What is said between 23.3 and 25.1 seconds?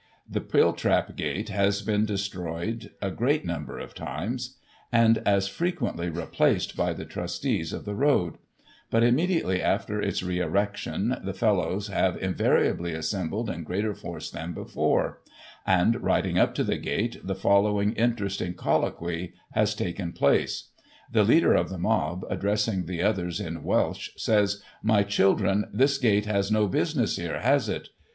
in Welsh, says, * My